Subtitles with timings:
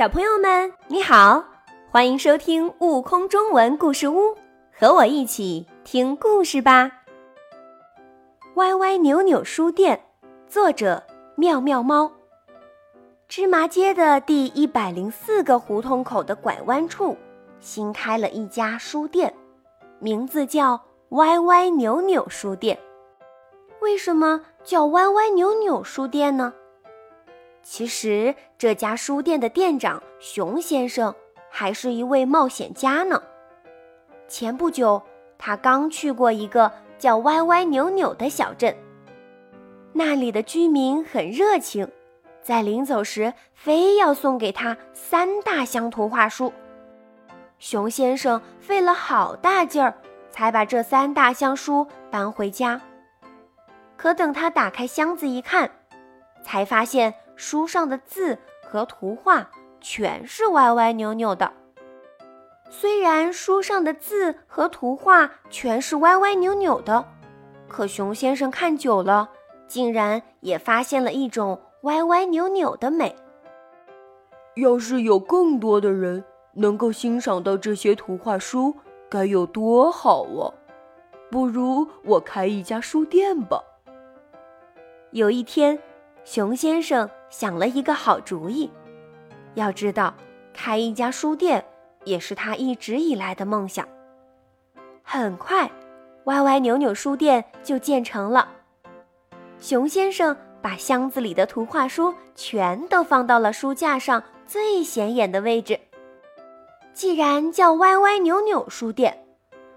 [0.00, 1.44] 小朋友们，你好，
[1.90, 4.18] 欢迎收听《悟空中文故事屋》，
[4.72, 6.90] 和我一起听故事吧。
[8.54, 10.02] 歪歪扭扭书店，
[10.48, 11.02] 作者
[11.34, 12.10] 妙妙猫。
[13.28, 17.14] 芝麻街的第一百零四个胡同口的拐弯处，
[17.60, 19.30] 新开了一家书店，
[19.98, 20.80] 名字叫
[21.10, 22.78] 歪歪扭扭书店。
[23.82, 26.54] 为什么叫歪歪扭扭书店呢？
[27.62, 31.14] 其实这家书店的店长熊先生
[31.50, 33.22] 还是一位冒险家呢。
[34.26, 35.00] 前不久，
[35.38, 38.74] 他刚去过一个叫歪歪扭扭的小镇，
[39.92, 41.86] 那里的居民很热情，
[42.42, 46.52] 在临走时非要送给他三大箱图画书。
[47.58, 49.94] 熊先生费了好大劲儿，
[50.30, 52.80] 才把这三大箱书搬回家。
[53.96, 55.70] 可等他打开箱子一看，
[56.42, 57.12] 才发现。
[57.40, 59.50] 书上的字和图画
[59.80, 61.50] 全是歪歪扭扭的。
[62.68, 67.02] 虽然书上的字和图画全是歪歪扭扭的，
[67.66, 69.30] 可熊先生看久了，
[69.66, 73.16] 竟然也发现了一种歪歪扭扭的美。
[74.56, 76.22] 要是有更多的人
[76.52, 78.76] 能够欣赏到这些图画书，
[79.08, 80.52] 该有多好啊！
[81.30, 83.62] 不如我开一家书店吧。
[85.12, 85.80] 有一天。
[86.24, 88.70] 熊先生想了一个好主意。
[89.54, 90.14] 要知道，
[90.54, 91.64] 开一家书店
[92.04, 93.86] 也是他一直以来的梦想。
[95.02, 95.68] 很快，
[96.24, 98.48] 歪歪扭扭书店就建成了。
[99.58, 105.78] 熊先生把箱子里的图画书全都放到了书架上最显眼的位置。
[106.92, 109.26] 既然叫歪歪扭扭书店，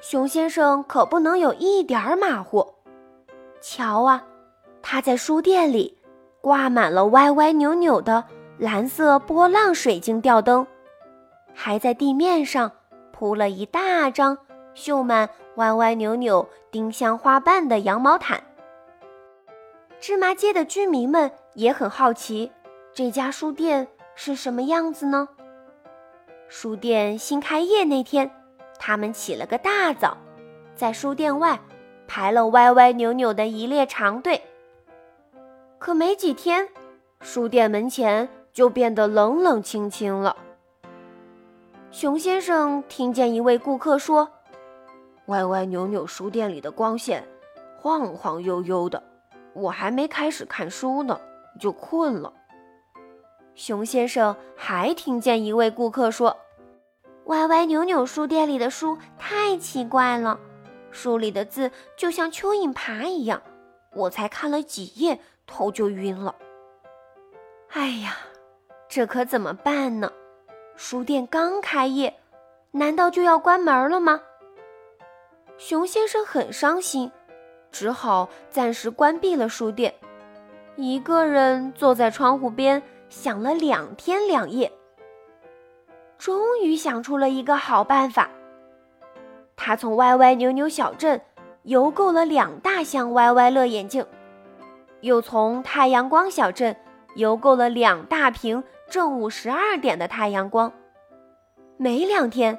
[0.00, 2.74] 熊先生可不能有一点马虎。
[3.60, 4.24] 瞧啊，
[4.80, 5.97] 他在书店里。
[6.40, 8.24] 挂满了歪歪扭扭的
[8.58, 10.66] 蓝色波浪水晶吊灯，
[11.54, 12.70] 还在地面上
[13.12, 14.38] 铺了一大张
[14.74, 18.42] 绣满歪歪扭扭丁香花瓣的羊毛毯。
[20.00, 22.52] 芝麻街的居民们也很好奇，
[22.92, 25.28] 这家书店是什么样子呢？
[26.48, 28.30] 书店新开业那天，
[28.78, 30.16] 他们起了个大早，
[30.76, 31.58] 在书店外
[32.06, 34.40] 排了歪歪扭扭的一列长队。
[35.78, 36.68] 可没几天，
[37.20, 40.36] 书店门前就变得冷冷清清了。
[41.92, 44.28] 熊先生听见一位顾客说
[45.26, 47.26] ：“歪歪扭扭书店里的光线
[47.80, 49.02] 晃晃悠悠的，
[49.54, 51.18] 我还没开始看书呢，
[51.60, 52.32] 就困了。”
[53.54, 56.36] 熊先生还听见一位顾客说
[57.26, 60.38] ：“歪歪扭扭书店里的书太奇怪了，
[60.90, 63.40] 书里的字就像蚯蚓爬一样，
[63.94, 66.32] 我才看了几页。”头就晕了。
[67.70, 68.16] 哎呀，
[68.88, 70.12] 这可怎么办呢？
[70.76, 72.14] 书店刚开业，
[72.70, 74.22] 难道就要关门了吗？
[75.56, 77.10] 熊先生很伤心，
[77.72, 79.92] 只好暂时关闭了书店，
[80.76, 84.70] 一个人坐在窗户边想了两天两夜，
[86.16, 88.30] 终于想出了一个好办法。
[89.56, 91.20] 他从歪歪扭扭小镇
[91.64, 94.06] 邮购了两大箱歪歪乐眼镜。
[95.00, 96.76] 又从太阳光小镇
[97.14, 100.72] 邮购了两大瓶正午十二点的太阳光。
[101.76, 102.58] 没两天，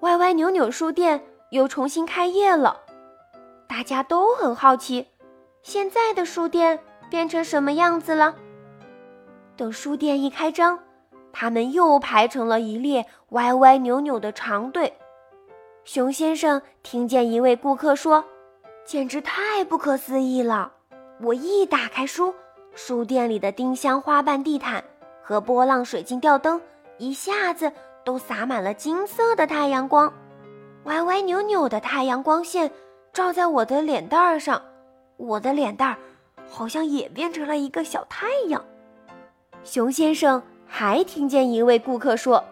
[0.00, 2.80] 歪歪扭扭书店又重新开业了。
[3.68, 5.08] 大家都很好奇，
[5.62, 6.78] 现在的书店
[7.10, 8.36] 变成什么样子了。
[9.56, 10.78] 等书店一开张，
[11.32, 14.92] 他们又排成了一列歪歪扭扭的长队。
[15.84, 18.24] 熊先生听见一位顾客说
[18.86, 20.72] ：“简直太不可思议了。”
[21.22, 22.34] 我一打开书，
[22.74, 24.82] 书店里的丁香花瓣地毯
[25.22, 26.60] 和波浪水晶吊灯
[26.98, 27.70] 一下子
[28.04, 30.12] 都洒满了金色的太阳光，
[30.82, 32.68] 歪歪扭扭的太阳光线
[33.12, 34.60] 照在我的脸蛋儿上，
[35.16, 35.96] 我的脸蛋儿
[36.50, 38.64] 好像也变成了一个小太阳。
[39.62, 42.42] 熊先生还听见一位顾客说：“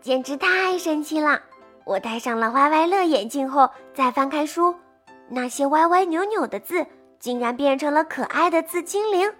[0.00, 1.42] 简直太神奇了！
[1.84, 4.74] 我戴上了歪歪乐眼镜后，再翻开书，
[5.28, 6.86] 那些歪歪扭扭的字。”
[7.24, 9.32] 竟然变成了可爱的字精灵，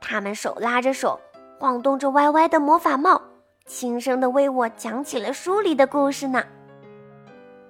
[0.00, 1.20] 他们手拉着手，
[1.56, 3.22] 晃动着歪歪的魔法帽，
[3.64, 6.42] 轻声地为我讲起了书里的故事呢。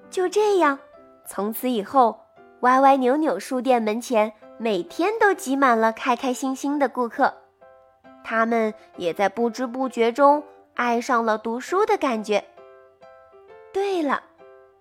[0.08, 0.78] 就这样，
[1.26, 2.18] 从此以后，
[2.60, 7.34] 歪歪扭扭书店门前每天都挤满了开开心心的顾客，
[8.24, 10.42] 他们也在不知不觉中
[10.76, 12.42] 爱上了读书的感觉。
[13.70, 14.22] 对了，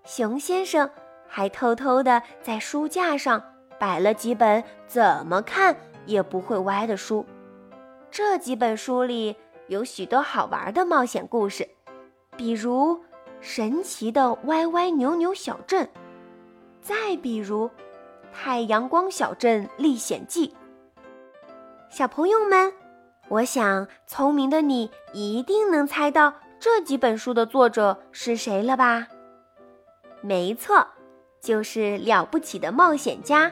[0.05, 0.89] 熊先生
[1.27, 3.43] 还偷偷地在书架上。
[3.81, 5.75] 摆了几本怎么看
[6.05, 7.25] 也不会歪的书，
[8.11, 9.35] 这几本书里
[9.69, 11.67] 有许多好玩的冒险故事，
[12.37, 12.95] 比如
[13.39, 15.83] 《神奇的歪歪扭扭小镇》，
[16.79, 17.67] 再比如
[18.31, 20.49] 《太阳光小镇历险记》。
[21.89, 22.71] 小朋友们，
[23.29, 29.07] 我想聪明的你一定能猜到这几本书的作者是谁了吧？
[30.21, 30.85] 没错，
[31.41, 33.51] 就是了不起的冒险家